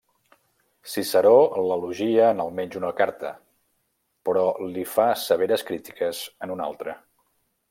[0.93, 1.33] Ciceró
[1.65, 3.35] l'elogia en almenys una carta,
[4.31, 7.01] però li fa severes crítiques en una altra.